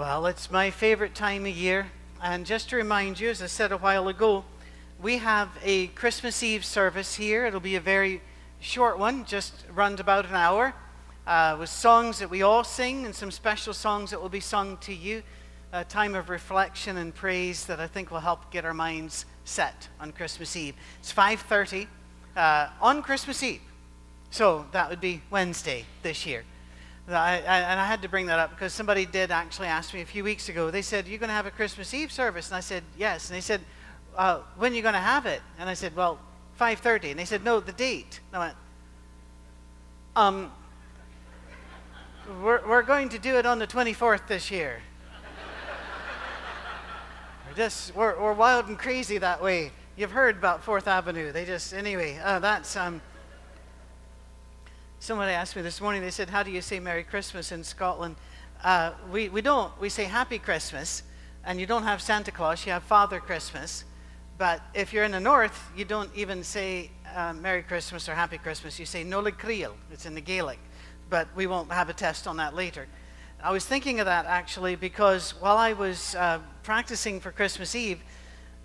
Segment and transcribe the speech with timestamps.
[0.00, 1.90] Well, it's my favorite time of year.
[2.22, 4.46] And just to remind you, as I said a while ago,
[4.98, 7.44] we have a Christmas Eve service here.
[7.44, 8.22] It'll be a very
[8.60, 10.72] short one, just runs about an hour,
[11.26, 14.78] uh, with songs that we all sing and some special songs that will be sung
[14.78, 15.22] to you.
[15.74, 19.88] A time of reflection and praise that I think will help get our minds set
[20.00, 20.76] on Christmas Eve.
[21.00, 21.88] It's 5:30
[22.36, 23.60] uh, on Christmas Eve,
[24.30, 26.44] so that would be Wednesday this year.
[27.08, 30.00] I, I, and I had to bring that up because somebody did actually ask me
[30.00, 30.70] a few weeks ago.
[30.70, 33.36] They said, "You're going to have a Christmas Eve service?" And I said, "Yes." And
[33.36, 33.60] they said,
[34.16, 36.18] uh, "When are you going to have it?" And I said, "Well,
[36.60, 38.56] 5:30." And they said, "No, the date." And I went,
[40.16, 40.52] "Um,
[42.42, 44.82] we're, we're going to do it on the 24th this year."
[47.48, 49.72] we're just we're, we're wild and crazy that way.
[49.96, 51.32] You've heard about Fourth Avenue.
[51.32, 52.18] They just anyway.
[52.22, 53.00] Uh, that's um.
[55.02, 58.16] Somebody asked me this morning, they said, How do you say Merry Christmas in Scotland?
[58.62, 59.72] Uh, we, we don't.
[59.80, 61.04] We say Happy Christmas,
[61.42, 63.84] and you don't have Santa Claus, you have Father Christmas.
[64.36, 68.36] But if you're in the north, you don't even say uh, Merry Christmas or Happy
[68.36, 68.78] Christmas.
[68.78, 69.72] You say Nollaig Chridheil.
[69.90, 70.58] It's in the Gaelic.
[71.08, 72.86] But we won't have a test on that later.
[73.42, 78.02] I was thinking of that actually because while I was uh, practicing for Christmas Eve,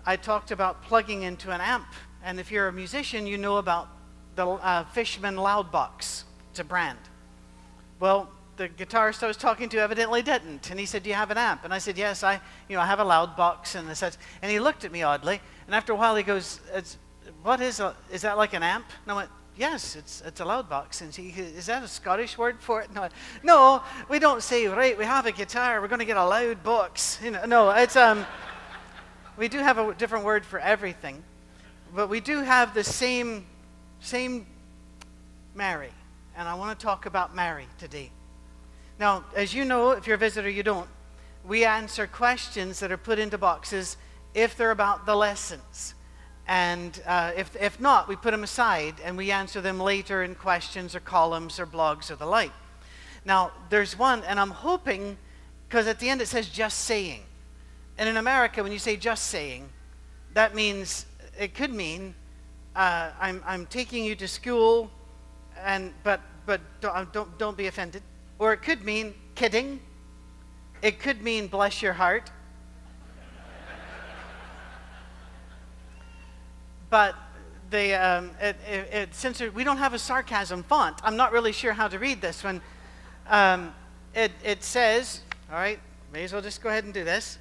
[0.04, 1.88] I talked about plugging into an amp.
[2.22, 3.88] And if you're a musician, you know about
[4.36, 5.98] the uh, Fishman Loudbox.
[5.98, 6.24] It's
[6.58, 6.98] a brand.
[7.98, 10.70] Well, the guitarist I was talking to evidently didn't.
[10.70, 11.64] And he said, Do you have an amp?
[11.64, 14.14] And I said, Yes, I, you know, I have a loud box and such.
[14.42, 15.40] And he looked at me oddly.
[15.66, 16.60] And after a while, he goes,
[17.42, 18.86] What is a, is that like an amp?
[19.04, 21.00] And I went, Yes, it's, it's a loud box.
[21.00, 22.92] And he, Is that a Scottish word for it?
[22.92, 23.08] No,
[23.42, 26.62] no, we don't say, Right, we have a guitar, we're going to get a loud
[26.62, 27.18] box.
[27.22, 28.24] You know, no, it's, um,
[29.36, 31.22] we do have a different word for everything.
[31.94, 33.46] But we do have the same,
[34.00, 34.46] same
[35.54, 35.90] Mary
[36.36, 38.10] and I want to talk about Mary today.
[38.98, 40.88] Now, as you know, if you're a visitor, you don't.
[41.46, 43.96] We answer questions that are put into boxes
[44.34, 45.94] if they're about the lessons.
[46.46, 50.34] And uh, if, if not, we put them aside and we answer them later in
[50.34, 52.52] questions or columns or blogs or the like.
[53.24, 55.16] Now, there's one, and I'm hoping,
[55.68, 57.22] because at the end it says just saying.
[57.98, 59.68] And in America, when you say just saying,
[60.34, 61.06] that means,
[61.38, 62.14] it could mean,
[62.76, 64.90] uh, I'm, I'm taking you to school
[65.64, 68.02] and but but don't, uh, don't don't be offended.
[68.38, 69.80] Or it could mean kidding.
[70.82, 72.30] It could mean bless your heart.
[76.90, 77.14] but
[77.70, 81.72] the um, it, it, it, we don't have a sarcasm font, I'm not really sure
[81.72, 82.60] how to read this one.
[83.28, 83.74] Um,
[84.14, 85.78] it, it says, all right,
[86.12, 87.38] may as well just go ahead and do this.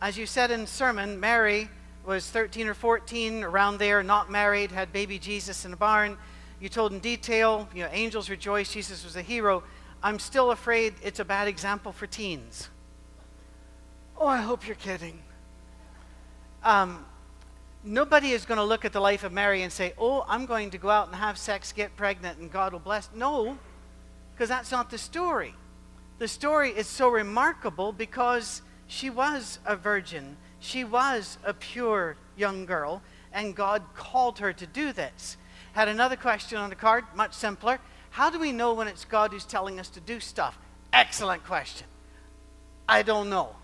[0.00, 1.68] As you said in sermon, Mary
[2.06, 6.16] was 13 or 14, around there, not married, had baby Jesus in a barn.
[6.60, 9.62] You told in detail, you know, angels rejoice, Jesus was a hero.
[10.02, 12.68] I'm still afraid it's a bad example for teens.
[14.16, 15.20] Oh, I hope you're kidding.
[16.64, 17.06] Um,
[17.84, 20.70] nobody is going to look at the life of Mary and say, oh, I'm going
[20.70, 23.08] to go out and have sex, get pregnant, and God will bless.
[23.14, 23.56] No,
[24.34, 25.54] because that's not the story.
[26.18, 32.66] The story is so remarkable because she was a virgin, she was a pure young
[32.66, 33.02] girl,
[33.32, 35.36] and God called her to do this.
[35.78, 37.78] Had another question on the card, much simpler.
[38.10, 40.58] How do we know when it's God who's telling us to do stuff?
[40.92, 41.86] Excellent question.
[42.88, 43.54] I don't know.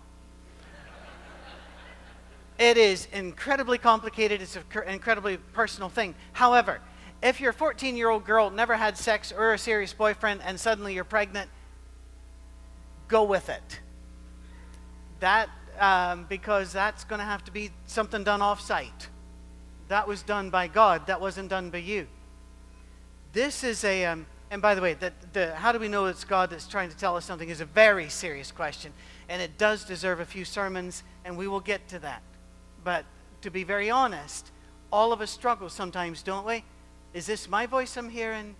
[2.57, 4.41] it is incredibly complicated.
[4.41, 6.15] It's an incredibly personal thing.
[6.31, 6.79] However,
[7.21, 10.93] if your 14 year old girl never had sex or a serious boyfriend and suddenly
[10.93, 11.49] you're pregnant,
[13.09, 13.81] go with it.
[15.19, 15.49] That,
[15.81, 19.09] um, because that's going to have to be something done off site.
[19.87, 21.07] That was done by God.
[21.07, 22.07] That wasn't done by you.
[23.33, 26.23] This is a, um, and by the way, the, the, how do we know it's
[26.23, 28.93] God that's trying to tell us something is a very serious question.
[29.27, 32.21] And it does deserve a few sermons, and we will get to that.
[32.83, 33.05] But
[33.41, 34.51] to be very honest,
[34.91, 36.63] all of us struggle sometimes, don't we?
[37.13, 38.55] Is this my voice I'm hearing?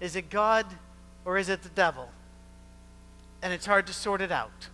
[0.00, 0.66] Is it God
[1.24, 2.08] or is it the devil?
[3.42, 4.68] And it's hard to sort it out.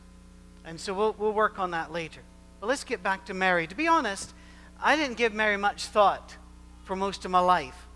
[0.64, 2.20] And so we'll, we'll work on that later.
[2.60, 3.66] But let's get back to Mary.
[3.66, 4.34] To be honest,
[4.80, 6.36] I didn't give Mary much thought
[6.84, 7.86] for most of my life.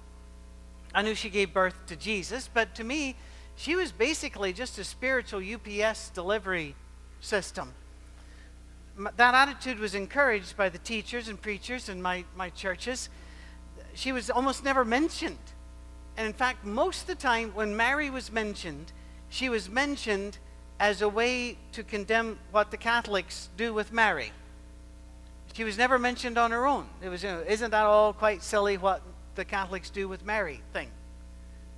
[0.94, 3.16] I knew she gave birth to Jesus, but to me,
[3.56, 6.74] she was basically just a spiritual UPS delivery
[7.20, 7.72] system.
[9.16, 13.08] That attitude was encouraged by the teachers and preachers in my, my churches.
[13.94, 15.38] She was almost never mentioned.
[16.16, 18.92] And in fact, most of the time when Mary was mentioned,
[19.30, 20.38] she was mentioned
[20.78, 24.32] as a way to condemn what the Catholics do with Mary.
[25.52, 26.86] She was never mentioned on her own.
[27.02, 29.02] It was, you know, isn't that all quite silly what
[29.34, 30.90] the Catholics do with Mary thing?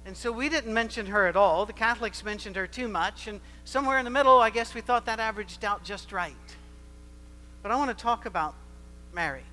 [0.07, 1.67] And so we didn't mention her at all.
[1.67, 3.27] The Catholics mentioned her too much.
[3.27, 6.35] And somewhere in the middle, I guess we thought that averaged out just right.
[7.63, 8.55] But I want to talk about
[9.13, 9.45] Mary.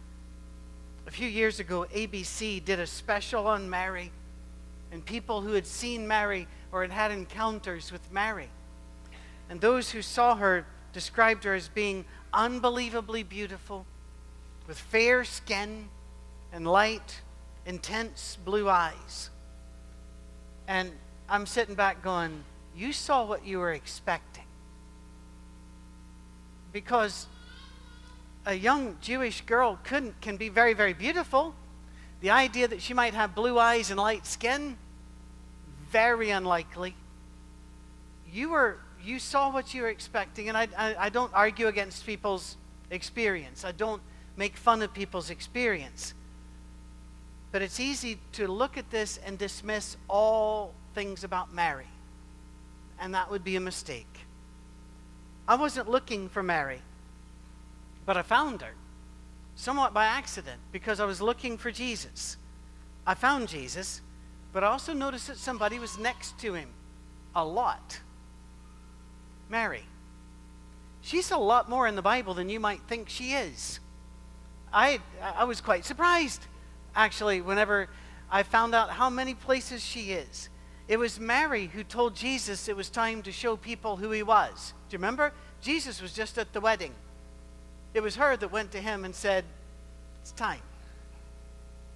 [1.07, 4.11] A few years ago, ABC did a special on Mary
[4.91, 8.49] and people who had seen Mary or had had encounters with Mary.
[9.49, 13.85] And those who saw her described her as being unbelievably beautiful,
[14.67, 15.89] with fair skin
[16.53, 17.21] and light,
[17.65, 19.29] intense blue eyes.
[20.67, 20.91] And
[21.29, 22.43] I'm sitting back going,
[22.75, 24.45] You saw what you were expecting.
[26.71, 27.27] Because
[28.45, 31.53] a young Jewish girl couldn't, can be very, very beautiful.
[32.21, 34.77] The idea that she might have blue eyes and light skin,
[35.89, 36.95] very unlikely.
[38.31, 42.05] You were you saw what you were expecting, and I, I, I don't argue against
[42.05, 42.55] people's
[42.91, 43.65] experience.
[43.65, 44.01] I don't
[44.35, 46.13] make fun of people's experience.
[47.51, 51.87] But it's easy to look at this and dismiss all things about Mary.
[52.99, 54.07] And that would be a mistake.
[55.47, 56.81] I wasn't looking for Mary,
[58.05, 58.73] but I found her
[59.55, 62.37] somewhat by accident because I was looking for Jesus.
[63.05, 64.01] I found Jesus,
[64.53, 66.69] but I also noticed that somebody was next to him
[67.35, 67.99] a lot.
[69.49, 69.83] Mary.
[71.01, 73.79] She's a lot more in the Bible than you might think she is.
[74.73, 76.45] I, I was quite surprised,
[76.95, 77.89] actually, whenever
[78.29, 80.49] I found out how many places she is.
[80.87, 84.73] It was Mary who told Jesus it was time to show people who he was.
[84.89, 85.33] Do you remember?
[85.61, 86.93] Jesus was just at the wedding.
[87.93, 89.45] It was her that went to him and said,
[90.21, 90.61] It's time.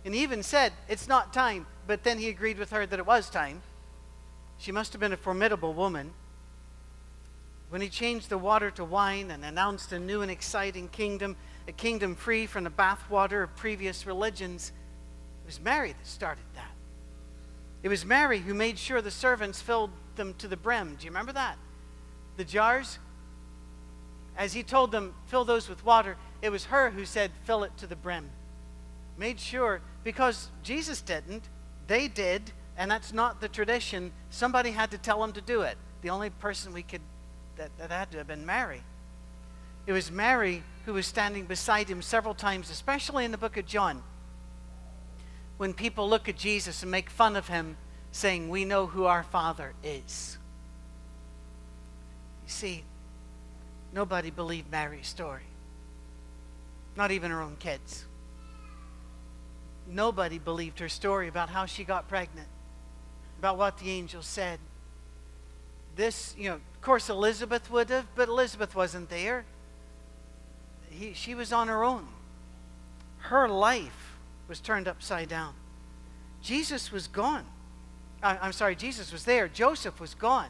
[0.04, 3.06] And he even said, It's not time, but then he agreed with her that it
[3.06, 3.62] was time.
[4.58, 6.14] She must have been a formidable woman.
[7.70, 11.36] When he changed the water to wine and announced a new and exciting kingdom,
[11.68, 14.72] a kingdom free from the bathwater of previous religions,
[15.44, 16.72] it was Mary that started that.
[17.84, 20.96] It was Mary who made sure the servants filled them to the brim.
[20.96, 21.58] Do you remember that?
[22.38, 23.00] The jars,
[24.38, 27.78] as he told them, fill those with water, it was her who said, fill it
[27.78, 28.30] to the brim.
[29.18, 31.48] Made sure, because Jesus didn't,
[31.88, 34.12] they did, and that's not the tradition.
[34.30, 35.78] Somebody had to tell them to do it.
[36.02, 37.02] The only person we could,
[37.56, 38.84] that, that had to have been Mary.
[39.86, 43.66] It was Mary who was standing beside him several times, especially in the book of
[43.66, 44.04] John,
[45.58, 47.78] when people look at Jesus and make fun of him,
[48.12, 50.38] saying, We know who our Father is.
[52.46, 52.84] You see,
[53.96, 55.48] Nobody believed Mary's story,
[56.98, 58.04] not even her own kids.
[59.88, 62.50] Nobody believed her story about how she got pregnant,
[63.40, 64.60] about what the angel said.
[65.96, 69.46] This, you know, of course, Elizabeth would have, but Elizabeth wasn't there.
[70.98, 72.08] He, she was on her own.
[73.18, 75.54] Her life was turned upside down.
[76.42, 77.46] Jesus was gone.
[78.22, 79.48] I, I'm sorry, Jesus was there.
[79.48, 80.50] Joseph was gone.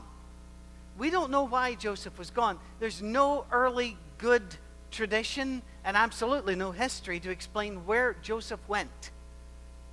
[0.98, 2.60] We don't know why Joseph was gone.
[2.80, 4.44] There's no early good
[4.92, 9.12] tradition and absolutely no history to explain where Joseph went.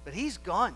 [0.05, 0.75] But he's gone.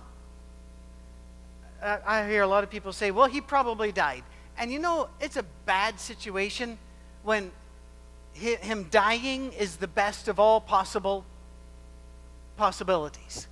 [1.82, 4.24] I hear a lot of people say, well, he probably died.
[4.58, 6.78] And you know, it's a bad situation
[7.22, 7.50] when
[8.36, 11.24] him dying is the best of all possible
[12.56, 13.48] possibilities.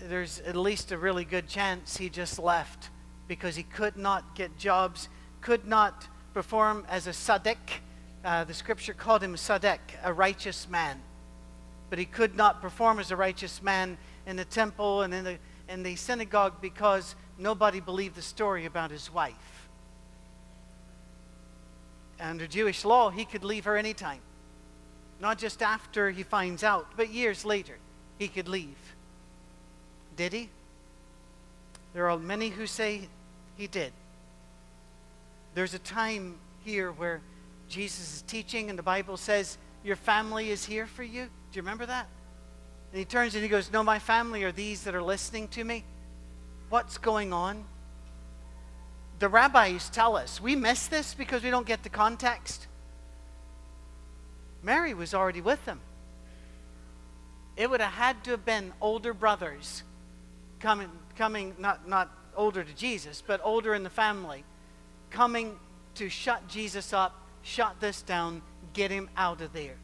[0.00, 2.90] There's at least a really good chance he just left
[3.28, 5.08] because he could not get jobs,
[5.40, 7.56] could not perform as a tzaddik.
[8.24, 11.00] Uh, the scripture called him tzaddik, a righteous man.
[11.90, 15.38] But he could not perform as a righteous man in the temple and in the,
[15.68, 19.61] in the synagogue because nobody believed the story about his wife.
[22.22, 24.20] Under Jewish law, he could leave her anytime.
[25.20, 27.76] Not just after he finds out, but years later,
[28.18, 28.76] he could leave.
[30.16, 30.48] Did he?
[31.94, 33.08] There are many who say
[33.56, 33.92] he did.
[35.54, 37.20] There's a time here where
[37.68, 41.24] Jesus is teaching, and the Bible says, Your family is here for you.
[41.24, 42.06] Do you remember that?
[42.92, 45.64] And he turns and he goes, No, my family are these that are listening to
[45.64, 45.84] me.
[46.68, 47.64] What's going on?
[49.22, 52.66] The rabbis tell us we miss this because we don't get the context.
[54.64, 55.78] Mary was already with them.
[57.56, 59.84] It would have had to have been older brothers
[60.58, 64.42] coming, coming not, not older to Jesus, but older in the family,
[65.10, 65.56] coming
[65.94, 69.76] to shut Jesus up, shut this down, get him out of there.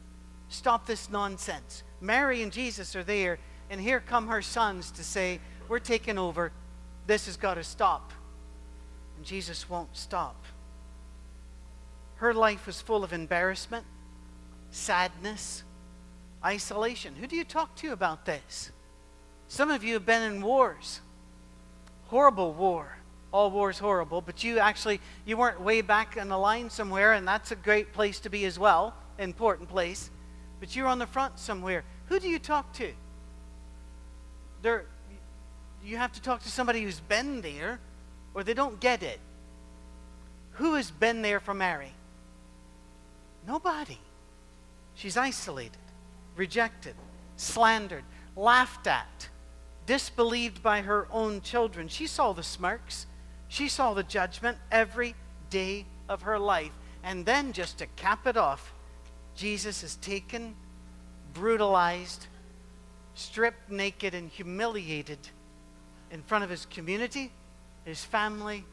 [0.49, 1.83] Stop this nonsense.
[2.01, 6.51] Mary and Jesus are there, and here come her sons to say, We're taking over.
[7.07, 8.11] This has got to stop.
[9.23, 10.45] Jesus won't stop.
[12.15, 13.85] Her life was full of embarrassment,
[14.71, 15.63] sadness,
[16.43, 17.15] isolation.
[17.15, 18.71] Who do you talk to about this?
[19.47, 21.01] Some of you have been in wars
[22.09, 22.97] horrible war.
[23.31, 27.27] All war's horrible, but you actually you weren't way back in the line somewhere, and
[27.27, 30.09] that's a great place to be as well, important place.
[30.59, 31.83] But you're on the front somewhere.
[32.07, 32.91] Who do you talk to?
[34.63, 34.85] There,
[35.85, 37.79] you have to talk to somebody who's been there,
[38.33, 39.19] or they don't get it.
[40.53, 41.93] Who has been there for Mary?
[43.47, 43.97] Nobody.
[44.95, 45.77] She's isolated,
[46.35, 46.95] rejected,
[47.37, 48.03] slandered,
[48.35, 49.29] laughed at,
[49.85, 51.87] disbelieved by her own children.
[51.87, 53.07] She saw the smirks,
[53.47, 55.15] she saw the judgment every
[55.49, 56.73] day of her life.
[57.03, 58.73] And then, just to cap it off,
[59.35, 60.55] Jesus is taken,
[61.33, 62.27] brutalized,
[63.15, 65.19] stripped naked, and humiliated
[66.11, 67.31] in front of his community,
[67.85, 68.65] his family,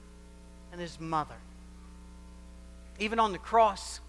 [0.72, 1.36] and his mother.
[2.98, 4.00] Even on the cross,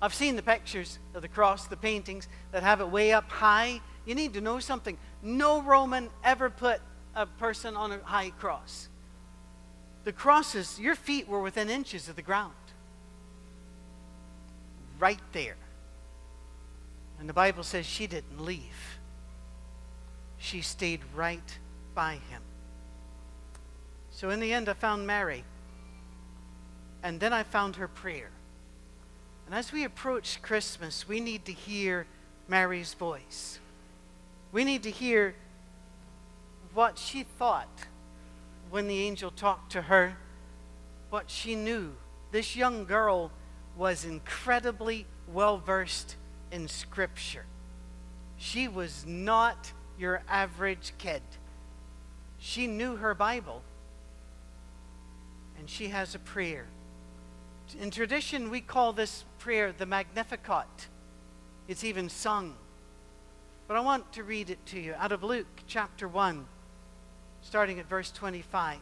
[0.00, 3.80] I've seen the pictures of the cross, the paintings that have it way up high.
[4.04, 4.98] You need to know something.
[5.22, 6.80] No Roman ever put
[7.14, 8.88] a person on a high cross.
[10.04, 12.52] The crosses, your feet were within inches of the ground.
[14.98, 15.56] Right there.
[17.18, 18.98] And the Bible says she didn't leave,
[20.36, 21.58] she stayed right
[21.94, 22.42] by him.
[24.14, 25.42] So in the end, I found Mary.
[27.02, 28.30] And then I found her prayer.
[29.44, 32.06] And as we approach Christmas, we need to hear
[32.46, 33.58] Mary's voice.
[34.52, 35.34] We need to hear
[36.74, 37.86] what she thought
[38.70, 40.16] when the angel talked to her,
[41.10, 41.92] what she knew.
[42.30, 43.32] This young girl
[43.76, 46.14] was incredibly well versed
[46.52, 47.46] in Scripture.
[48.36, 51.22] She was not your average kid.
[52.38, 53.62] She knew her Bible,
[55.64, 56.66] and she has a prayer.
[57.80, 60.88] In tradition, we call this prayer the Magnificat.
[61.68, 62.54] It's even sung.
[63.66, 66.44] But I want to read it to you out of Luke chapter 1,
[67.40, 68.76] starting at verse 25.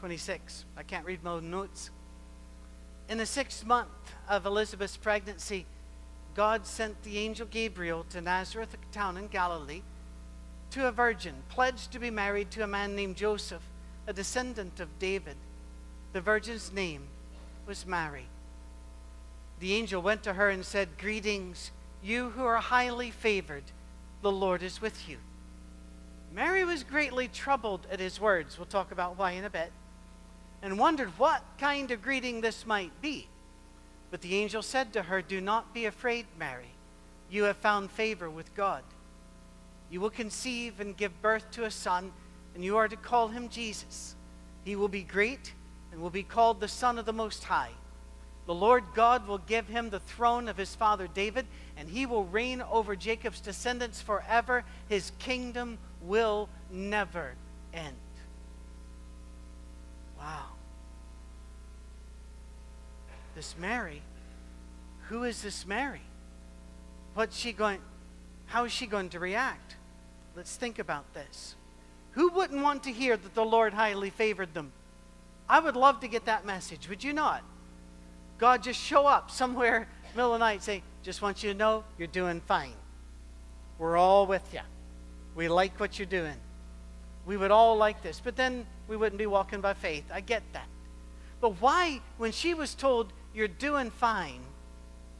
[0.00, 0.66] 26.
[0.76, 1.88] I can't read my own notes.
[3.08, 3.88] In the sixth month
[4.28, 5.64] of Elizabeth's pregnancy,
[6.34, 9.80] God sent the angel Gabriel to Nazareth, a town in Galilee,
[10.72, 13.62] to a virgin pledged to be married to a man named Joseph,
[14.06, 15.36] a descendant of David.
[16.12, 17.02] The virgin's name
[17.66, 18.26] was Mary.
[19.58, 21.70] The angel went to her and said, Greetings,
[22.02, 23.64] you who are highly favored,
[24.22, 25.18] the Lord is with you.
[26.32, 28.58] Mary was greatly troubled at his words.
[28.58, 29.72] We'll talk about why in a bit.
[30.62, 33.28] And wondered what kind of greeting this might be.
[34.10, 36.70] But the angel said to her, Do not be afraid, Mary.
[37.30, 38.82] You have found favor with God.
[39.90, 42.12] You will conceive and give birth to a son,
[42.56, 44.16] and you are to call him Jesus.
[44.64, 45.52] He will be great
[45.92, 47.72] and will be called the Son of the Most High.
[48.46, 51.46] The Lord God will give him the throne of his father David,
[51.76, 54.64] and he will reign over Jacob's descendants forever.
[54.88, 57.34] His kingdom will never
[57.74, 57.94] end.
[60.18, 60.46] Wow.
[63.34, 64.00] This Mary,
[65.08, 66.00] who is this Mary?
[67.12, 67.80] What's she going
[68.46, 69.76] how is she going to react?
[70.34, 71.54] Let's think about this.
[72.16, 74.72] Who wouldn't want to hear that the Lord highly favored them?
[75.48, 77.42] I would love to get that message, would you not?
[78.38, 81.84] God just show up somewhere middle of the night say, just want you to know
[81.98, 82.72] you're doing fine.
[83.78, 84.60] We're all with you.
[85.34, 86.36] We like what you're doing.
[87.26, 90.04] We would all like this, but then we wouldn't be walking by faith.
[90.12, 90.68] I get that.
[91.40, 94.40] But why, when she was told you're doing fine,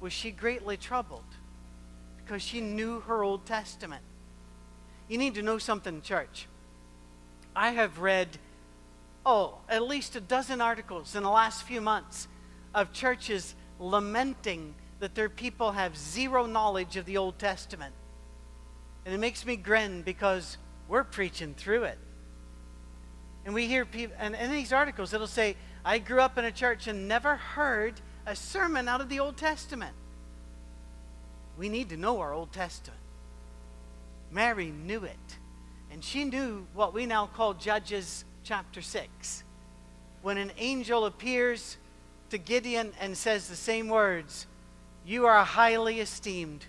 [0.01, 1.25] was she greatly troubled?
[2.17, 4.03] Because she knew her Old Testament.
[5.09, 6.49] You need to know something, church.
[7.57, 8.29] I have read
[9.25, 12.29] oh, at least a dozen articles in the last few months
[12.73, 17.93] of churches lamenting that their people have zero knowledge of the Old Testament.
[19.05, 20.59] And it makes me grin because
[20.89, 21.99] we're preaching through it.
[23.45, 26.53] And we hear people, and in these articles, it'll say, I grew up in a
[26.53, 29.95] church and never heard a sermon out of the Old Testament.
[31.57, 33.01] We need to know our Old Testament.
[34.31, 35.39] Mary knew it.
[35.91, 39.45] And she knew what we now call Judges chapter 6,
[40.23, 41.77] when an angel appears
[42.31, 44.47] to Gideon and says the same words,
[45.05, 46.65] You are highly esteemed,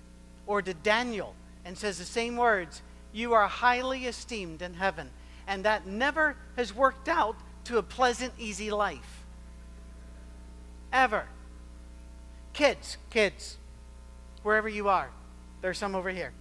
[0.45, 2.81] or to Daniel and says the same words,
[3.11, 5.09] You are highly esteemed in heaven.
[5.47, 9.25] And that never has worked out to a pleasant, easy life.
[10.93, 11.27] Ever.
[12.53, 13.57] Kids, kids,
[14.43, 15.09] wherever you are,
[15.61, 16.31] there's some over here.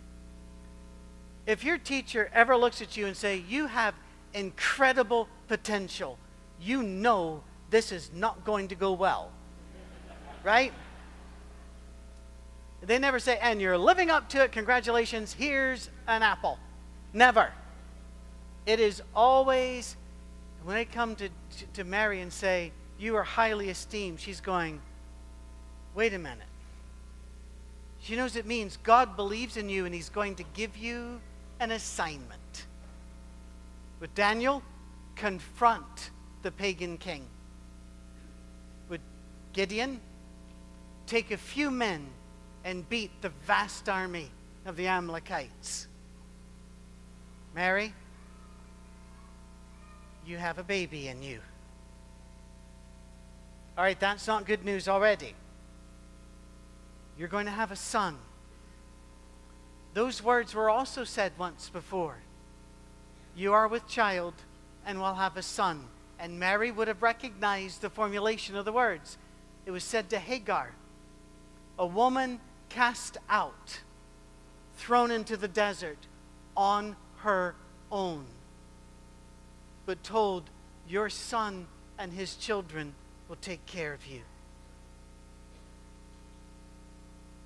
[1.47, 3.95] If your teacher ever looks at you and say, You have
[4.35, 6.19] incredible potential.
[6.61, 9.31] You know this is not going to go well.
[10.45, 10.73] Right?
[12.83, 14.53] They never say, and you're living up to it.
[14.53, 16.59] Congratulations, here's an apple.
[17.13, 17.51] Never.
[18.65, 19.97] It is always,
[20.63, 24.81] when they come to, to, to Mary and say, You are highly esteemed, she's going,
[25.95, 26.47] Wait a minute.
[28.01, 31.21] She knows it means God believes in you and he's going to give you
[31.61, 32.67] an assignment.
[34.01, 34.63] With Daniel,
[35.15, 36.11] confront
[36.43, 37.27] the pagan king.
[38.89, 39.01] With
[39.53, 40.01] Gideon,
[41.07, 42.07] take a few men
[42.65, 44.31] and beat the vast army
[44.67, 45.89] of the Amalekites.
[47.55, 47.95] Mary,
[50.27, 51.41] you have a baby in you.
[53.79, 55.35] All right, that's not good news already.
[57.19, 58.19] You're going to have a son.
[59.97, 62.19] Those words were also said once before.
[63.35, 64.35] You are with child
[64.85, 65.85] and will have a son.
[66.19, 69.17] And Mary would have recognized the formulation of the words.
[69.65, 70.73] It was said to Hagar,
[71.79, 73.81] a woman cast out,
[74.77, 76.07] thrown into the desert
[76.55, 77.55] on her
[77.91, 78.27] own,
[79.87, 80.51] but told,
[80.87, 82.93] Your son and his children
[83.31, 84.21] will take care of you.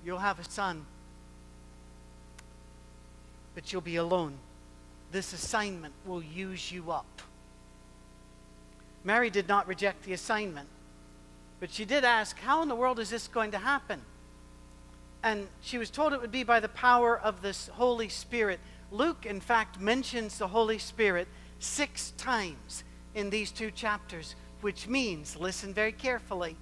[0.03, 0.85] You'll have a son,
[3.55, 4.37] but you'll be alone.
[5.11, 7.21] This assignment will use you up.
[9.03, 10.69] Mary did not reject the assignment,
[11.59, 14.01] but she did ask, How in the world is this going to happen?
[15.23, 18.59] And she was told it would be by the power of this Holy Spirit.
[18.91, 21.27] Luke, in fact, mentions the Holy Spirit
[21.59, 26.55] six times in these two chapters, which means, listen very carefully,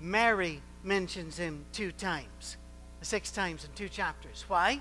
[0.00, 2.56] Mary mentions him two times,
[3.02, 4.44] six times in two chapters.
[4.46, 4.80] Why?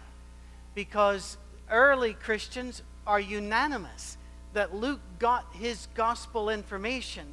[0.78, 1.38] Because
[1.72, 4.16] early Christians are unanimous
[4.54, 7.26] that Luke got his gospel information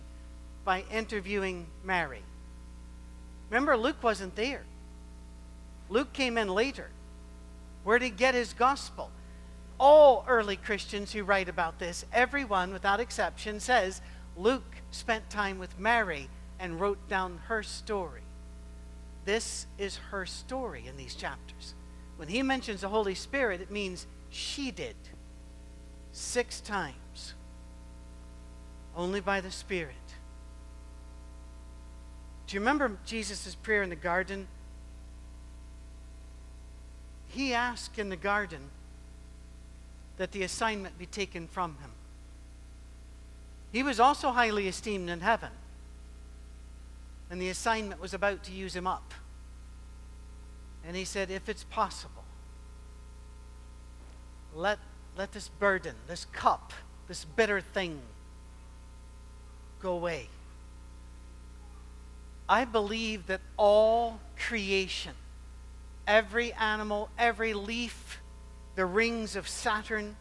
[0.65, 2.23] by interviewing Mary.
[3.51, 4.63] Remember, Luke wasn't there.
[5.91, 6.89] Luke came in later.
[7.83, 9.11] Where did he get his gospel?
[9.79, 14.01] All early Christians who write about this, everyone without exception, says
[14.39, 18.23] Luke spent time with Mary and wrote down her story.
[19.27, 21.75] This is her story in these chapters.
[22.17, 24.97] When he mentions the Holy Spirit, it means she did
[26.13, 27.35] six times,
[28.97, 29.95] only by the Spirit.
[32.47, 34.47] Do you remember Jesus' prayer in the garden?
[37.29, 38.71] He asked in the garden
[40.19, 41.91] that the assignment be taken from him.
[43.73, 45.51] He was also highly esteemed in heaven
[47.31, 49.13] and the assignment was about to use him up.
[50.87, 52.25] And he said, If it's possible,
[54.55, 54.79] let,
[55.17, 56.73] let this burden, this cup,
[57.09, 58.01] this bitter thing
[59.81, 60.29] go away.
[62.49, 65.15] I believe that all creation,
[66.07, 68.21] every animal, every leaf,
[68.77, 70.17] the rings of Saturn,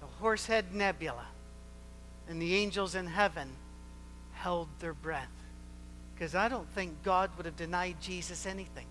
[0.00, 1.26] the Horsehead Nebula,
[2.28, 3.50] and the angels in heaven
[4.32, 5.28] held their breath.
[6.14, 8.86] Because I don't think God would have denied Jesus anything.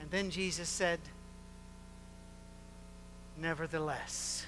[0.00, 0.98] And then Jesus said,
[3.36, 4.44] Nevertheless,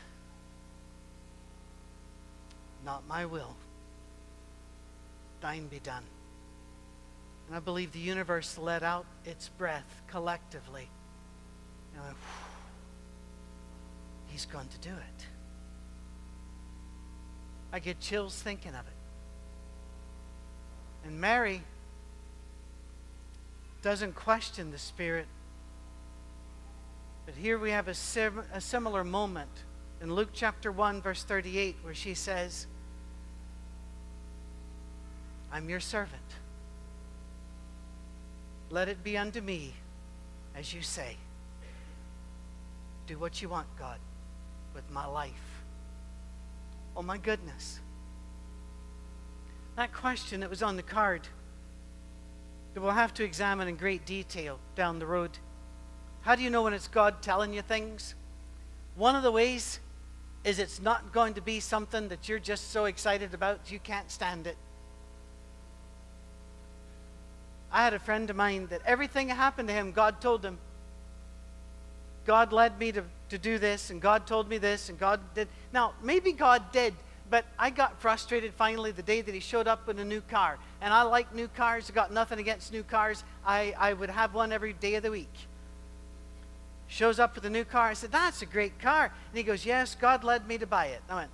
[2.85, 3.57] not my will,
[5.41, 6.05] thine be done.
[7.47, 10.88] And I believe the universe let out its breath collectively.
[11.95, 12.15] And
[14.27, 15.27] He's going to do it.
[17.73, 18.93] I get chills thinking of it.
[21.07, 21.62] And Mary
[23.83, 25.27] doesn't question the Spirit.
[27.27, 29.51] But here we have a, sim- a similar moment
[30.01, 32.67] in Luke chapter 1, verse 38, where she says,
[35.53, 36.21] I'm your servant.
[38.71, 39.75] Let it be unto me
[40.55, 41.17] as you say.
[43.07, 43.99] Do what you want, God,
[44.75, 45.63] with my life.
[46.97, 47.81] Oh my goodness.
[49.77, 51.27] That question that was on the card
[52.75, 55.39] that we'll have to examine in great detail down the road.
[56.23, 58.15] How do you know when it's God telling you things?
[58.95, 59.81] One of the ways
[60.45, 64.11] is it's not going to be something that you're just so excited about you can't
[64.11, 64.57] stand it.
[67.73, 70.59] I had a friend of mine that everything happened to him, God told him.
[72.25, 75.49] God led me to, to do this, and God told me this, and God did.
[75.73, 76.95] Now, maybe God did,
[77.31, 80.59] but I got frustrated finally the day that he showed up with a new car.
[80.81, 83.25] And I like new cars, I got nothing against new cars.
[83.45, 85.35] I, I would have one every day of the week.
[86.93, 87.89] Shows up with a new car.
[87.89, 89.05] I said, That's a great car.
[89.05, 91.01] And he goes, Yes, God led me to buy it.
[91.09, 91.31] I went,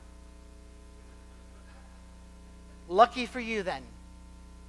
[2.86, 3.82] Lucky for you then.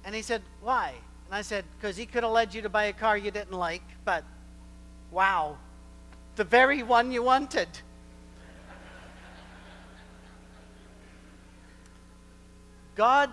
[0.04, 0.94] And he said, Why?
[1.26, 3.52] And I said, Because he could have led you to buy a car you didn't
[3.52, 4.24] like, but
[5.12, 5.58] wow,
[6.34, 7.68] the very one you wanted.
[12.96, 13.30] God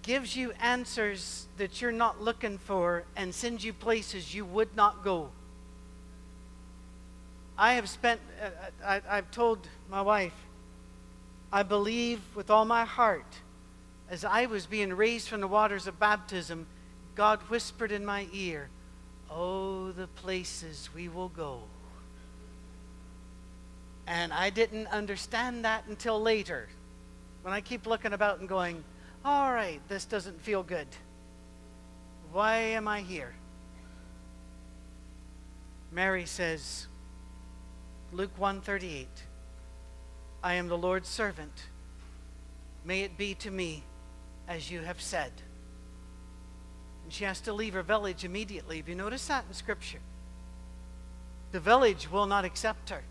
[0.00, 5.04] gives you answers that you're not looking for and sends you places you would not
[5.04, 5.28] go.
[7.62, 8.46] I have spent, uh,
[8.84, 10.34] uh I, I've told my wife,
[11.52, 13.36] I believe with all my heart,
[14.10, 16.66] as I was being raised from the waters of baptism,
[17.14, 18.68] God whispered in my ear,
[19.30, 21.60] Oh, the places we will go.
[24.08, 26.68] And I didn't understand that until later.
[27.42, 28.82] When I keep looking about and going,
[29.24, 30.88] all right, this doesn't feel good.
[32.32, 33.34] Why am I here?
[35.92, 36.88] Mary says,
[38.14, 39.08] Luke 138,
[40.42, 41.62] I am the Lord's servant.
[42.84, 43.84] May it be to me
[44.46, 45.32] as you have said.
[47.04, 48.76] And she has to leave her village immediately.
[48.76, 50.00] Have you noticed that in Scripture?
[51.52, 53.02] The village will not accept her.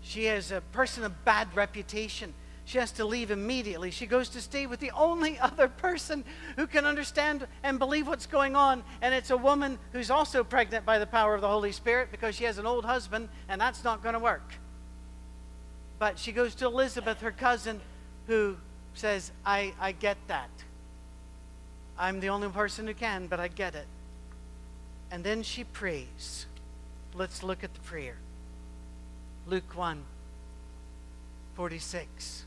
[0.00, 2.32] She is a person of bad reputation.
[2.72, 3.90] She has to leave immediately.
[3.90, 6.24] She goes to stay with the only other person
[6.56, 8.82] who can understand and believe what's going on.
[9.02, 12.34] And it's a woman who's also pregnant by the power of the Holy Spirit because
[12.34, 14.54] she has an old husband, and that's not going to work.
[15.98, 17.78] But she goes to Elizabeth, her cousin,
[18.26, 18.56] who
[18.94, 20.48] says, I, I get that.
[21.98, 23.86] I'm the only person who can, but I get it.
[25.10, 26.46] And then she prays.
[27.12, 28.16] Let's look at the prayer.
[29.46, 30.02] Luke 1
[31.54, 32.46] 46.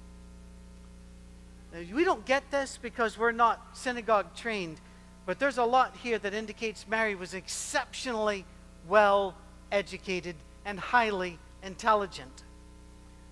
[1.73, 4.81] We don't get this because we're not synagogue trained,
[5.25, 8.45] but there's a lot here that indicates Mary was exceptionally
[8.87, 9.35] well
[9.71, 12.43] educated and highly intelligent.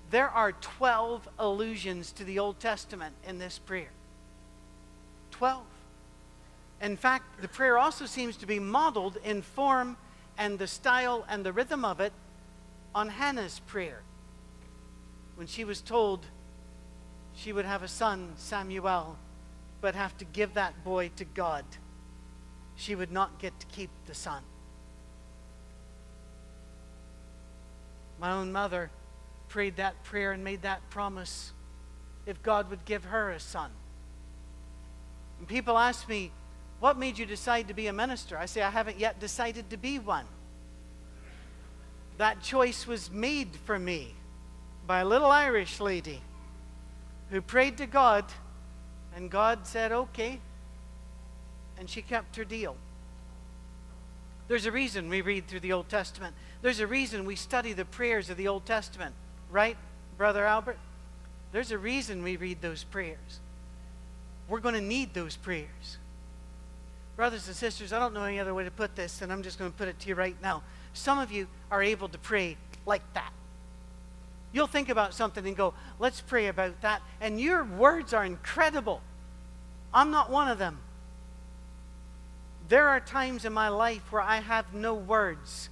[0.09, 3.91] There are 12 allusions to the Old Testament in this prayer.
[5.31, 5.61] 12.
[6.81, 9.97] In fact, the prayer also seems to be modeled in form
[10.37, 12.13] and the style and the rhythm of it
[12.95, 14.01] on Hannah's prayer.
[15.35, 16.25] When she was told,
[17.41, 19.17] she would have a son, Samuel,
[19.79, 21.63] but have to give that boy to God.
[22.75, 24.43] She would not get to keep the son.
[28.19, 28.91] My own mother
[29.47, 31.53] prayed that prayer and made that promise
[32.25, 33.71] if God would give her a son.
[35.39, 36.31] And people ask me,
[36.81, 38.37] What made you decide to be a minister?
[38.37, 40.25] I say, I haven't yet decided to be one.
[42.17, 44.13] That choice was made for me
[44.85, 46.21] by a little Irish lady
[47.29, 48.25] who prayed to God,
[49.15, 50.39] and God said, okay.
[51.77, 52.75] And she kept her deal.
[54.47, 56.35] There's a reason we read through the Old Testament.
[56.61, 59.13] There's a reason we study the prayers of the Old Testament,
[59.51, 59.77] right,
[60.17, 60.77] Brother Albert?
[61.51, 63.39] There's a reason we read those prayers.
[64.47, 65.97] We're going to need those prayers.
[67.15, 69.59] Brothers and sisters, I don't know any other way to put this, and I'm just
[69.59, 70.63] going to put it to you right now.
[70.93, 73.31] Some of you are able to pray like that.
[74.51, 77.01] You'll think about something and go, let's pray about that.
[77.21, 79.01] And your words are incredible.
[79.93, 80.79] I'm not one of them.
[82.67, 85.69] There are times in my life where I have no words.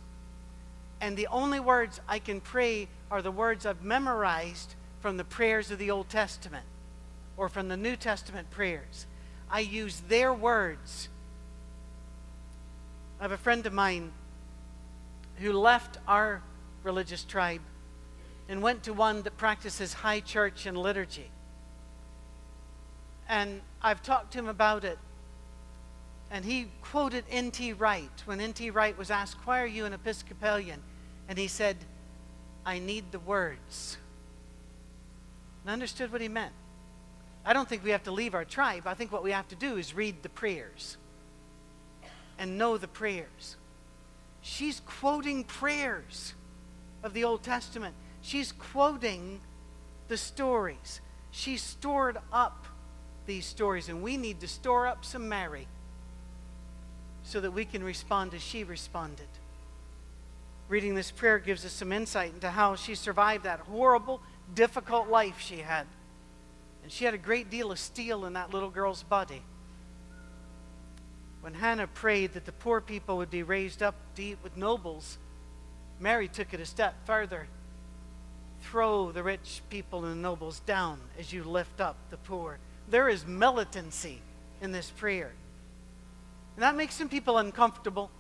[1.00, 5.72] And the only words I can pray are the words I've memorized from the prayers
[5.72, 6.66] of the Old Testament
[7.36, 9.06] or from the New Testament prayers.
[9.50, 11.10] I use their words.
[13.20, 14.12] I have a friend of mine
[15.38, 16.42] who left our
[16.84, 17.62] religious tribe
[18.50, 21.30] and went to one that practices high church and liturgy.
[23.28, 24.98] And I've talked to him about it.
[26.30, 27.74] And he quoted N.T.
[27.74, 28.70] Wright when N.T.
[28.72, 30.82] Wright was asked, Why are you an Episcopalian?
[31.30, 31.78] And he said,
[32.66, 33.98] I need the words.
[35.64, 36.54] And I understood what he meant.
[37.46, 38.84] I don't think we have to leave our tribe.
[38.86, 40.98] I think what we have to do is read the prayers
[42.38, 43.56] and know the prayers.
[44.42, 46.34] She's quoting prayers
[47.04, 47.96] of the Old Testament.
[48.22, 49.42] She's quoting
[50.08, 51.02] the stories.
[51.32, 52.66] She stored up
[53.26, 55.68] these stories, and we need to store up some Mary
[57.24, 59.28] so that we can respond as she responded.
[60.70, 64.22] Reading this prayer gives us some insight into how she survived that horrible,
[64.54, 65.88] difficult life she had.
[66.84, 69.44] And she had a great deal of steel in that little girl's body.
[71.42, 75.18] When Hannah prayed that the poor people would be raised up to eat with nobles,
[76.00, 77.48] Mary took it a step further.
[78.72, 82.60] Throw the rich people and the nobles down as you lift up the poor.
[82.90, 84.22] There is militancy
[84.62, 85.32] in this prayer.
[86.58, 88.12] And that makes some people uncomfortable.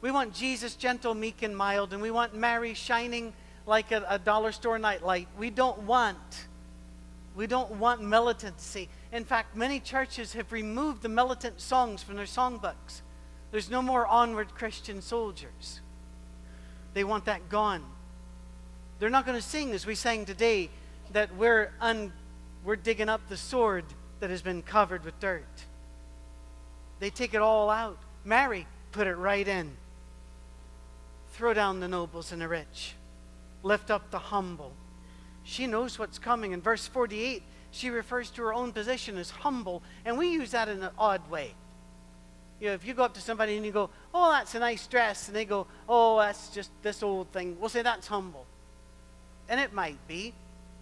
[0.00, 3.34] We want Jesus gentle, meek, and mild, and we want Mary shining
[3.66, 5.28] like a, a dollar store nightlight.
[5.38, 6.46] We don't want,
[7.34, 8.88] we don't want militancy.
[9.12, 13.02] In fact, many churches have removed the militant songs from their songbooks.
[13.50, 15.82] There's no more onward Christian soldiers.
[16.94, 17.84] They want that gone.
[18.98, 20.70] They're not going to sing as we sang today
[21.12, 22.12] that we're, un,
[22.64, 23.84] we're digging up the sword
[24.20, 25.44] that has been covered with dirt.
[26.98, 27.98] They take it all out.
[28.24, 29.76] Mary put it right in.
[31.32, 32.94] Throw down the nobles and the rich.
[33.62, 34.72] Lift up the humble.
[35.44, 36.52] She knows what's coming.
[36.52, 40.68] In verse 48, she refers to her own position as humble, and we use that
[40.68, 41.54] in an odd way.
[42.58, 44.86] You know, if you go up to somebody and you go, Oh, that's a nice
[44.86, 48.46] dress, and they go, Oh, that's just this old thing, we'll say that's humble.
[49.48, 50.34] And it might be,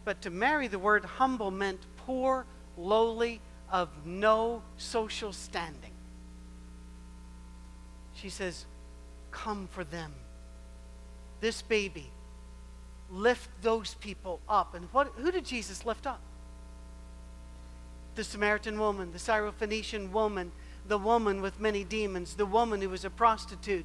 [0.04, 2.46] but to Mary, the word humble meant poor,
[2.76, 5.92] lowly, of no social standing.
[8.14, 8.66] She says,
[9.30, 10.12] Come for them.
[11.40, 12.10] This baby,
[13.10, 14.74] lift those people up.
[14.74, 16.20] And what, who did Jesus lift up?
[18.14, 20.52] The Samaritan woman, the Syrophoenician woman,
[20.86, 23.84] the woman with many demons, the woman who was a prostitute.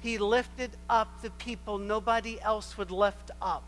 [0.00, 3.64] He lifted up the people nobody else would lift up.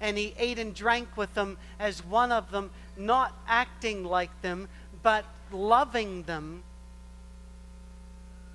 [0.00, 4.68] And he ate and drank with them as one of them, not acting like them,
[5.02, 6.62] but loving them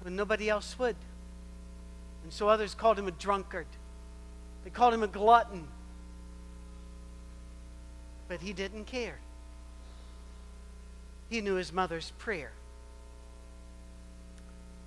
[0.01, 0.95] when nobody else would.
[2.23, 3.67] And so others called him a drunkard.
[4.63, 5.67] They called him a glutton.
[8.27, 9.19] But he didn't care.
[11.29, 12.51] He knew his mother's prayer.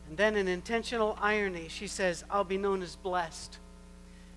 [0.08, 3.58] And then, in intentional irony, she says, I'll be known as blessed.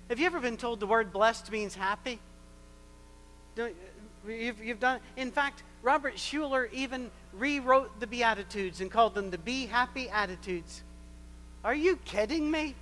[0.10, 2.20] Have you ever been told the word blessed means happy?
[4.28, 5.00] You've, you've done.
[5.16, 10.84] In fact, Robert Schuller even rewrote the Beatitudes and called them the Be Happy Attitudes.
[11.64, 12.76] Are you kidding me?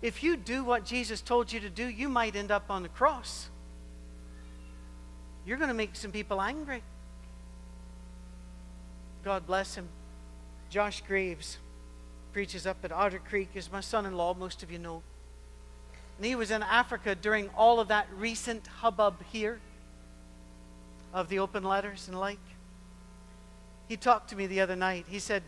[0.00, 2.88] If you do what Jesus told you to do, you might end up on the
[2.88, 3.48] cross.
[5.46, 6.82] You're going to make some people angry.
[9.24, 9.88] God bless him.
[10.70, 11.58] Josh Graves
[12.32, 15.02] preaches up at Otter Creek, is my son in law, most of you know.
[16.22, 19.58] And he was in Africa during all of that recent hubbub here
[21.12, 22.38] of the open letters and like.
[23.88, 25.06] He talked to me the other night.
[25.08, 25.42] He said,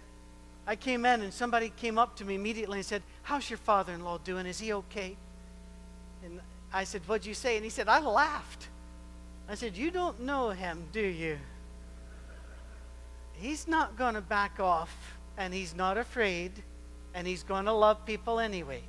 [0.67, 3.93] I came in and somebody came up to me immediately and said, How's your father
[3.93, 4.47] in law doing?
[4.47, 5.17] Is he okay?
[6.25, 6.41] And
[6.73, 7.55] I said, What'd you say?
[7.55, 8.67] And he said, I laughed.
[9.49, 11.39] I said, You don't know him, do you?
[13.35, 16.51] He's not going to back off, and he's not afraid,
[17.15, 18.83] and he's going to love people anyway.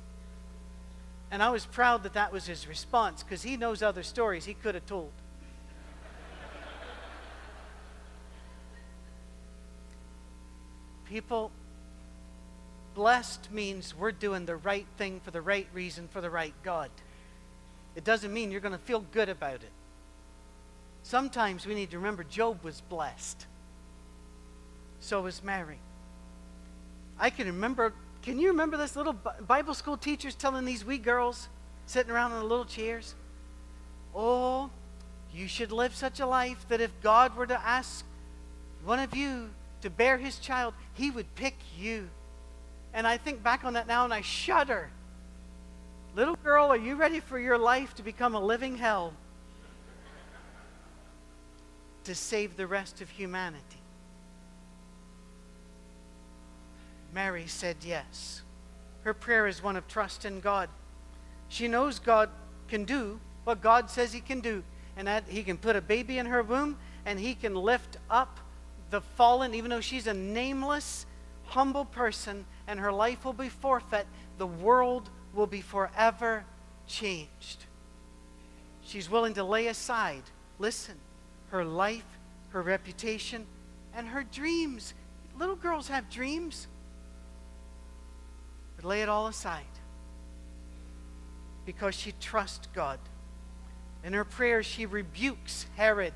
[1.30, 4.54] And I was proud that that was his response because he knows other stories he
[4.54, 5.10] could have told.
[11.04, 11.50] People,
[12.94, 16.90] blessed means we're doing the right thing for the right reason for the right God.
[17.94, 19.70] It doesn't mean you're going to feel good about it.
[21.02, 23.46] Sometimes we need to remember Job was blessed.
[24.98, 25.78] So was Mary.
[27.18, 27.92] I can remember,
[28.26, 31.48] can you remember this little Bible school teachers telling these wee girls
[31.86, 33.14] sitting around in the little chairs?
[34.12, 34.68] Oh,
[35.32, 38.04] you should live such a life that if God were to ask
[38.84, 39.50] one of you
[39.82, 42.08] to bear his child, he would pick you.
[42.92, 44.90] And I think back on that now and I shudder.
[46.16, 49.12] Little girl, are you ready for your life to become a living hell?
[52.02, 53.78] to save the rest of humanity?
[57.16, 58.42] Mary said yes.
[59.00, 60.68] Her prayer is one of trust in God.
[61.48, 62.28] She knows God
[62.68, 64.62] can do what God says He can do,
[64.98, 66.76] and that He can put a baby in her womb
[67.06, 68.38] and He can lift up
[68.90, 71.06] the fallen, even though she's a nameless,
[71.44, 76.44] humble person and her life will be forfeit, the world will be forever
[76.86, 77.64] changed.
[78.84, 80.22] She's willing to lay aside,
[80.58, 80.96] listen,
[81.48, 82.04] her life,
[82.50, 83.46] her reputation,
[83.94, 84.92] and her dreams.
[85.38, 86.66] Little girls have dreams.
[88.86, 89.64] Lay it all aside
[91.64, 93.00] because she trusts God.
[94.04, 96.12] In her prayer, she rebukes Herod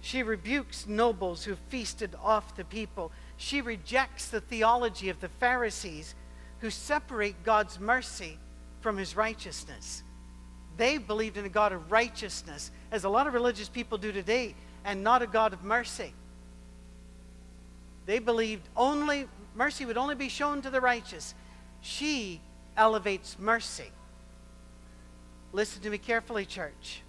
[0.00, 3.12] She rebukes nobles who feasted off the people.
[3.36, 6.14] She rejects the theology of the Pharisees
[6.60, 8.38] who separate God's mercy
[8.80, 10.02] from his righteousness.
[10.76, 14.54] They believed in a God of righteousness, as a lot of religious people do today,
[14.84, 16.14] and not a God of mercy.
[18.06, 21.34] They believed only mercy would only be shown to the righteous.
[21.80, 22.40] She
[22.76, 23.90] elevates mercy.
[25.52, 27.02] Listen to me carefully, church.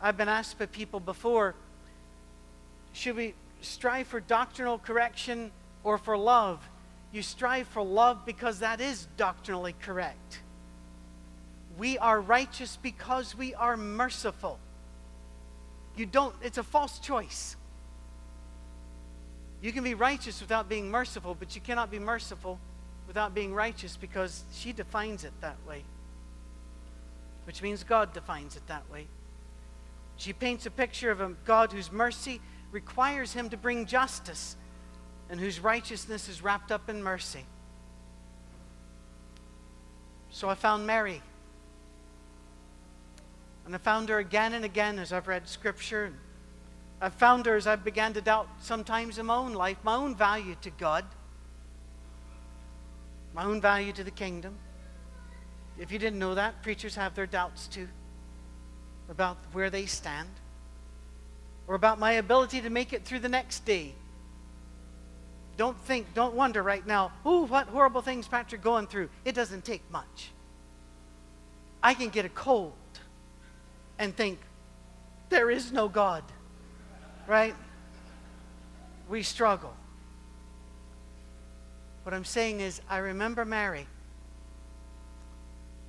[0.00, 1.54] I've been asked by people before
[2.92, 5.52] should we strive for doctrinal correction
[5.84, 6.68] or for love?
[7.12, 10.40] You strive for love because that is doctrinally correct.
[11.78, 14.58] We are righteous because we are merciful.
[15.96, 17.56] You don't, it's a false choice.
[19.62, 22.58] You can be righteous without being merciful, but you cannot be merciful
[23.10, 25.82] without being righteous because she defines it that way,
[27.44, 29.08] which means God defines it that way.
[30.16, 34.54] She paints a picture of a God whose mercy requires him to bring justice
[35.28, 37.44] and whose righteousness is wrapped up in mercy.
[40.30, 41.20] So I found Mary.
[43.66, 46.12] And I found her again and again as I've read scripture.
[47.00, 50.14] I've found her as I began to doubt sometimes in my own life, my own
[50.14, 51.04] value to God,
[53.34, 54.56] my own value to the kingdom.
[55.78, 57.88] If you didn't know that, preachers have their doubts too
[59.08, 60.28] about where they stand
[61.66, 63.94] or about my ability to make it through the next day.
[65.56, 69.08] Don't think, don't wonder right now, ooh, what horrible things Patrick going through.
[69.24, 70.30] It doesn't take much.
[71.82, 72.72] I can get a cold
[73.98, 74.38] and think,
[75.28, 76.24] there is no God.
[77.26, 77.54] Right?
[79.08, 79.74] We struggle.
[82.10, 83.86] What I'm saying is, I remember Mary.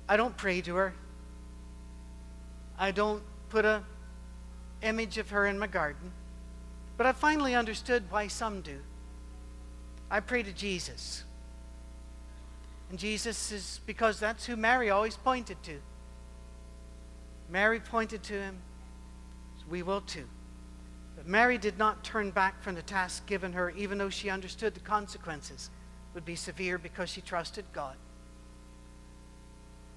[0.08, 0.94] I don't pray to her.
[2.78, 3.82] I don't put a
[4.82, 6.12] image of her in my garden.
[6.96, 8.78] But I finally understood why some do.
[10.12, 11.24] I pray to Jesus.
[12.88, 15.80] And Jesus is because that's who Mary always pointed to.
[17.50, 18.58] Mary pointed to him.
[19.58, 20.28] So we will too.
[21.16, 24.74] But Mary did not turn back from the task given her, even though she understood
[24.74, 25.68] the consequences
[26.14, 27.96] would be severe because she trusted God.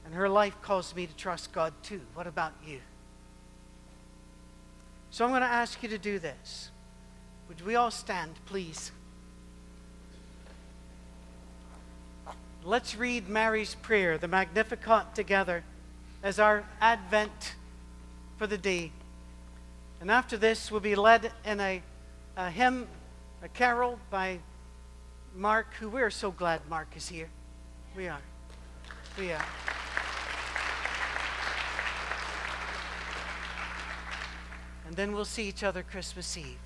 [0.05, 2.01] And her life caused me to trust God too.
[2.13, 2.79] What about you?
[5.09, 6.69] So I'm going to ask you to do this.
[7.47, 8.91] Would we all stand, please?
[12.63, 15.63] Let's read Mary's prayer, the Magnificat, together
[16.23, 17.53] as our Advent
[18.37, 18.91] for the day.
[20.01, 21.81] And after this, we'll be led in a,
[22.35, 22.87] a hymn,
[23.43, 24.39] a carol by
[25.35, 27.27] Mark, who we're so glad Mark is here.
[27.93, 28.21] We are.
[29.19, 29.45] We are.
[34.87, 36.57] And then we'll see each other Christmas Eve.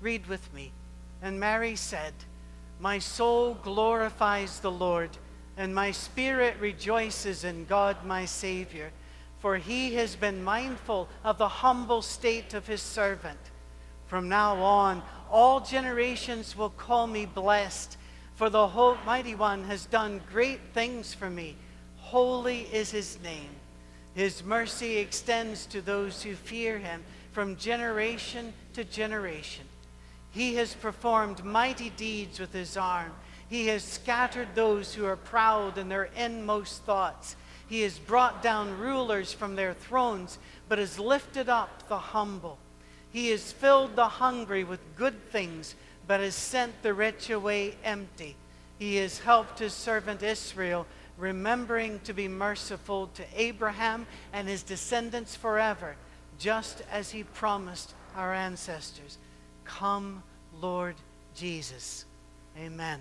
[0.00, 0.72] Read with me.
[1.20, 2.14] And Mary said,
[2.80, 5.10] My soul glorifies the Lord,
[5.58, 8.90] and my spirit rejoices in God my Savior,
[9.38, 13.38] for he has been mindful of the humble state of his servant.
[14.06, 17.96] From now on, all generations will call me blessed,
[18.36, 18.68] for the
[19.06, 21.56] mighty One has done great things for me.
[21.96, 23.48] Holy is his name.
[24.14, 29.64] His mercy extends to those who fear him from generation to generation.
[30.30, 33.12] He has performed mighty deeds with his arm.
[33.48, 37.36] He has scattered those who are proud in their inmost thoughts.
[37.68, 42.58] He has brought down rulers from their thrones, but has lifted up the humble.
[43.12, 45.74] He has filled the hungry with good things,
[46.06, 48.36] but has sent the rich away empty.
[48.78, 50.86] He has helped his servant Israel,
[51.18, 55.96] remembering to be merciful to Abraham and his descendants forever
[56.38, 59.18] just as he promised our ancestors.
[59.64, 60.22] Come,
[60.60, 60.96] Lord
[61.34, 62.04] Jesus.
[62.58, 63.00] Amen.